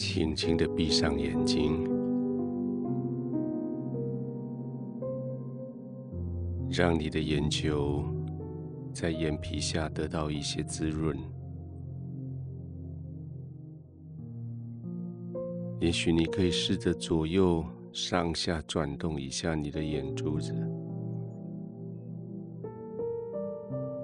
[0.00, 1.84] 轻轻的闭上眼睛，
[6.70, 8.02] 让你的眼球
[8.94, 11.14] 在眼皮下得到一些滋润。
[15.80, 20.54] 也许你可以试着左右上下转动一下你的眼珠子，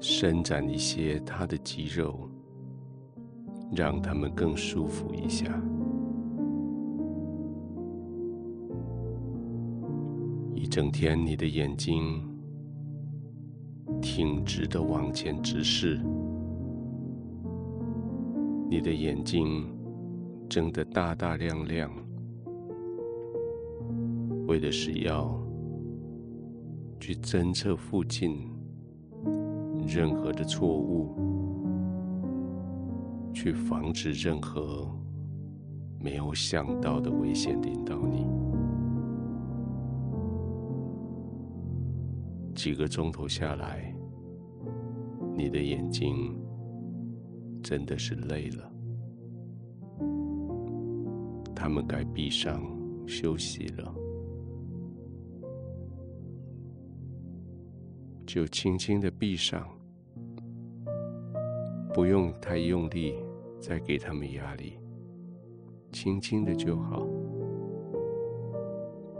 [0.00, 2.28] 伸展一些它的肌肉，
[3.74, 5.58] 让它们更舒服一下。
[10.58, 12.20] 一整天，你的眼睛
[14.02, 16.00] 挺直的往前直视，
[18.68, 19.66] 你的眼睛。
[20.48, 21.90] 睁得大大亮亮，
[24.46, 25.38] 为的是要
[26.98, 28.50] 去侦测附近
[29.86, 31.14] 任何的错误，
[33.34, 34.90] 去防止任何
[36.00, 38.47] 没有想到的危险临到你。
[42.58, 43.94] 几个钟头下来，
[45.36, 46.36] 你的眼睛
[47.62, 48.68] 真的是累了。
[51.54, 52.60] 他们该闭上
[53.06, 53.94] 休息了，
[58.26, 59.64] 就轻轻的闭上，
[61.94, 63.14] 不用太用力，
[63.60, 64.80] 再给他们压力，
[65.92, 67.06] 轻轻的就好，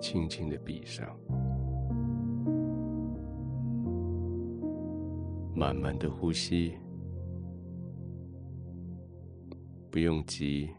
[0.00, 1.16] 轻轻的闭上，
[5.60, 6.72] 慢慢的呼吸，
[9.90, 10.70] 不用急。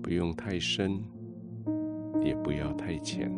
[0.00, 1.02] 不用太深，
[2.24, 3.28] 也不要太浅，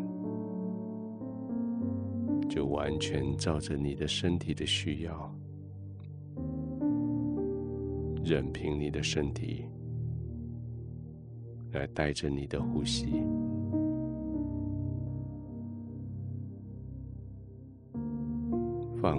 [2.46, 5.34] 就完全照着你的身体的需要，
[8.22, 9.64] 任凭你的身体
[11.72, 13.22] 来带着你的呼吸，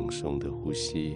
[0.06, 1.16] 放松的呼吸，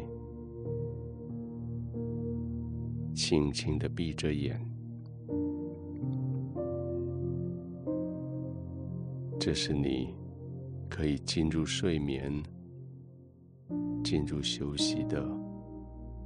[3.13, 4.59] 轻轻的闭着眼。
[9.39, 10.16] 这是你
[10.89, 12.33] 可以进入睡眠、
[14.03, 15.23] 进入休息的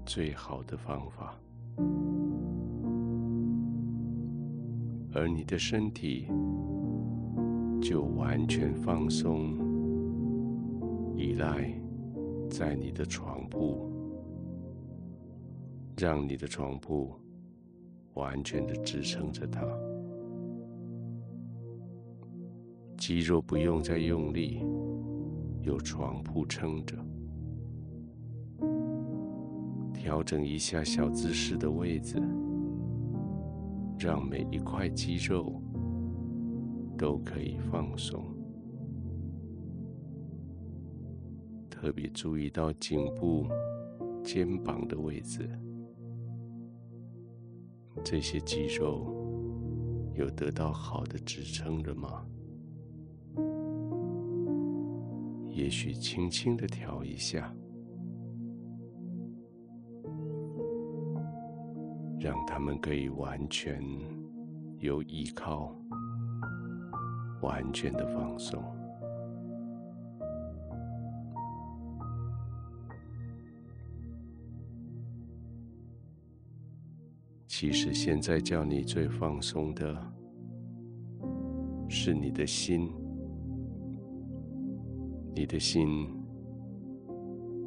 [0.06, 1.38] 最好的方法，
[5.12, 6.30] 而你的身体
[7.82, 9.52] 就完全放松，
[11.18, 11.78] 依赖
[12.54, 13.90] 在你的床铺，
[15.98, 17.12] 让你的床铺
[18.14, 19.66] 完全的支撑着它。
[22.96, 24.64] 肌肉不用再用力，
[25.64, 26.96] 有床铺撑着。
[29.92, 32.22] 调整一下小姿势的位置，
[33.98, 35.60] 让每一块肌肉
[36.96, 38.33] 都可以放松。
[41.84, 43.46] 特别注意到颈部、
[44.24, 45.50] 肩膀的位置，
[48.06, 49.14] 这些肌肉
[50.16, 52.26] 有得到好的支撑了吗？
[55.50, 57.54] 也许轻轻的调一下，
[62.18, 63.84] 让他们可以完全
[64.80, 65.76] 有依靠，
[67.42, 68.64] 完全的放松。
[77.64, 79.98] 其实现在叫你最放松的，
[81.88, 82.92] 是你的心。
[85.34, 86.10] 你的心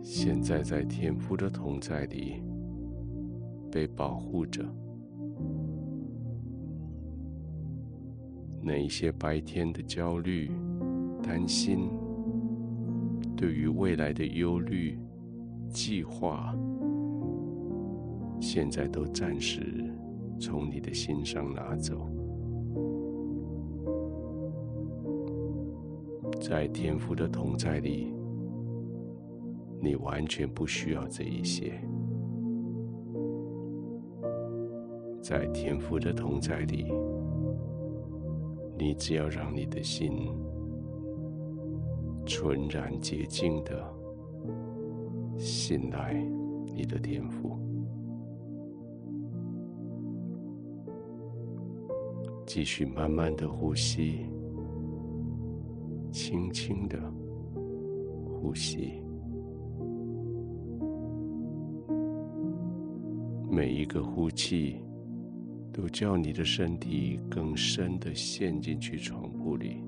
[0.03, 2.43] 现在在天父的同在里
[3.73, 4.63] 被保护着，
[8.61, 10.51] 那一些白天的焦虑、
[11.23, 11.89] 担心，
[13.35, 14.99] 对于未来的忧虑、
[15.71, 16.55] 计划，
[18.41, 19.85] 现在都暂时
[20.39, 22.09] 从你的心上拿走。
[26.41, 28.13] 在天父的同在里，
[29.81, 31.73] 你完全不需要这一些。
[35.21, 36.93] 在天父的同在里，
[38.79, 40.29] 你只要让你的心
[42.25, 43.83] 纯然洁净的
[45.37, 46.15] 信赖
[46.73, 47.56] 你的天赋，
[52.47, 54.21] 继续慢慢的呼吸。
[56.13, 56.99] 轻轻的
[58.25, 59.03] 呼吸，
[63.51, 64.77] 每一个呼气
[65.71, 69.83] 都叫你的身体更深的陷进去床铺里。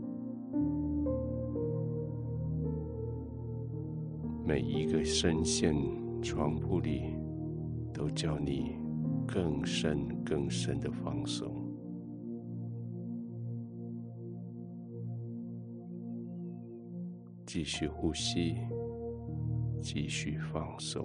[4.44, 5.74] 每一个深陷
[6.20, 7.14] 床铺里，
[7.94, 8.76] 都叫你
[9.26, 11.57] 更深更深的放松。
[17.48, 18.56] 继续呼吸，
[19.80, 21.02] 继续放松。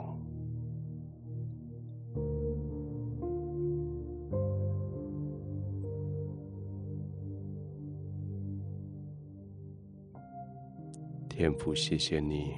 [11.29, 12.55] 天父，谢谢你。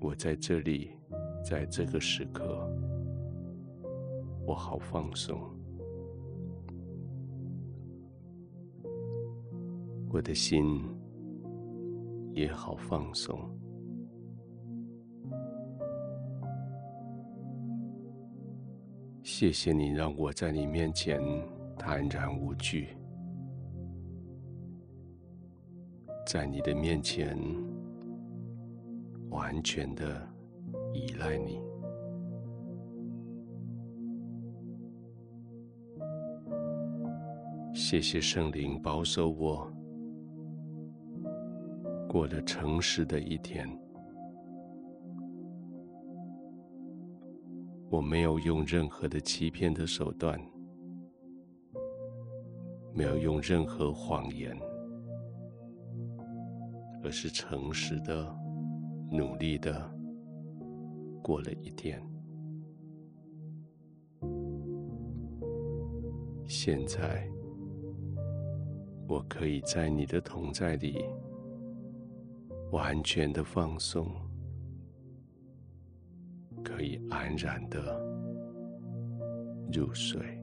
[0.00, 0.90] 我在这里，
[1.48, 2.68] 在这个时刻，
[4.44, 5.38] 我好放松，
[10.10, 10.84] 我的心
[12.34, 13.38] 也好放松。
[19.22, 21.20] 谢谢你让我在你面前
[21.78, 22.88] 坦然无惧，
[26.26, 27.36] 在你的面前。
[29.30, 30.28] 完全的
[30.92, 31.58] 依赖你，
[37.72, 39.72] 谢谢圣灵保守我，
[42.12, 43.66] 过了诚实的一天。
[47.88, 50.38] 我没有用任何的欺骗的手段，
[52.92, 54.54] 没有用任何谎言，
[57.02, 58.36] 而是诚实的。
[59.14, 59.94] 努力的
[61.22, 62.02] 过了一天，
[66.46, 67.28] 现在
[69.06, 71.04] 我可以在你的同在里
[72.72, 74.10] 完全的放松，
[76.64, 78.00] 可以安然的
[79.70, 80.41] 入睡。